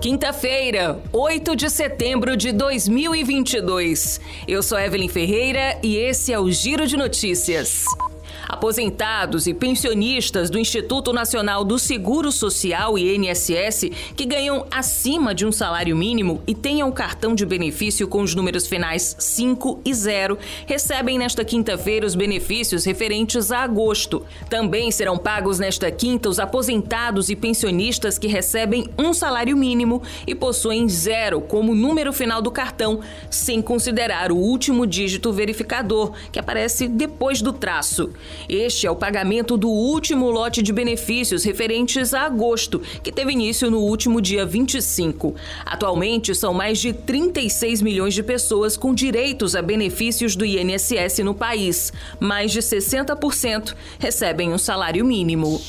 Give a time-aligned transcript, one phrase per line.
[0.00, 4.18] Quinta-feira, 8 de setembro de 2022.
[4.48, 7.84] Eu sou Evelyn Ferreira e esse é o Giro de Notícias.
[8.50, 15.52] Aposentados e pensionistas do Instituto Nacional do Seguro Social, INSS, que ganham acima de um
[15.52, 20.36] salário mínimo e tenham cartão de benefício com os números finais 5 e 0,
[20.66, 24.26] recebem nesta quinta-feira os benefícios referentes a agosto.
[24.48, 30.34] Também serão pagos nesta quinta os aposentados e pensionistas que recebem um salário mínimo e
[30.34, 32.98] possuem zero como número final do cartão,
[33.30, 38.10] sem considerar o último dígito verificador, que aparece depois do traço.
[38.48, 43.70] Este é o pagamento do último lote de benefícios referentes a agosto, que teve início
[43.70, 45.34] no último dia 25.
[45.64, 51.34] Atualmente, são mais de 36 milhões de pessoas com direitos a benefícios do INSS no
[51.34, 51.92] país.
[52.18, 55.60] Mais de 60% recebem um salário mínimo.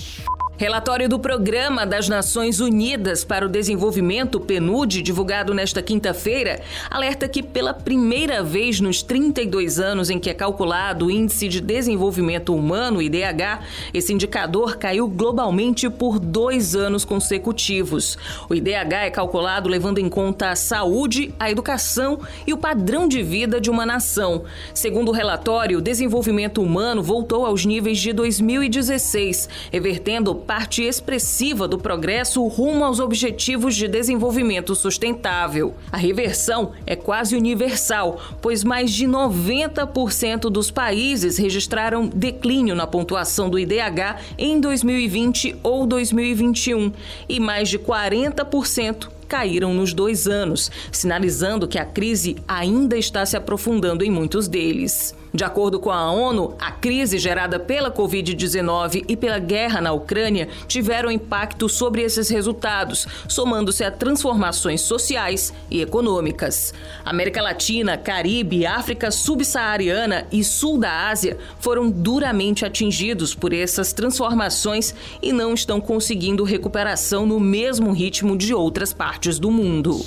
[0.61, 7.41] Relatório do Programa das Nações Unidas para o Desenvolvimento, PNUD, divulgado nesta quinta-feira, alerta que
[7.41, 13.01] pela primeira vez nos 32 anos em que é calculado o Índice de Desenvolvimento Humano,
[13.01, 18.15] IDH, esse indicador caiu globalmente por dois anos consecutivos.
[18.48, 23.23] O IDH é calculado levando em conta a saúde, a educação e o padrão de
[23.23, 24.43] vida de uma nação.
[24.75, 31.77] Segundo o relatório, o desenvolvimento humano voltou aos níveis de 2016, revertendo parte expressiva do
[31.77, 35.74] progresso rumo aos objetivos de desenvolvimento sustentável.
[35.90, 43.49] A reversão é quase universal, pois mais de 90% dos países registraram declínio na pontuação
[43.49, 46.91] do IDH em 2020 ou 2021
[47.30, 53.38] e mais de 40% caíram nos dois anos, sinalizando que a crise ainda está se
[53.38, 55.15] aprofundando em muitos deles.
[55.34, 60.49] De acordo com a ONU, a crise gerada pela Covid-19 e pela guerra na Ucrânia
[60.68, 66.74] tiveram impacto sobre esses resultados, somando-se a transformações sociais e econômicas.
[67.06, 74.94] América Latina, Caribe, África subsaariana e Sul da Ásia foram duramente atingidos por essas transformações
[75.22, 80.02] e não estão conseguindo recuperação no mesmo ritmo de outras partes do mundo.